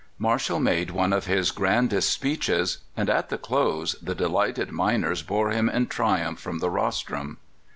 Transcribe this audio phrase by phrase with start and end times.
[0.17, 5.51] Marshall made one of his grandest speeches, and at the close the delighted miners bore
[5.51, 7.37] him in triumph from the rostrum.